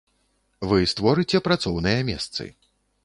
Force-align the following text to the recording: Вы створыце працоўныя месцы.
Вы 0.71 0.79
створыце 0.93 1.43
працоўныя 1.49 1.99
месцы. 2.11 2.49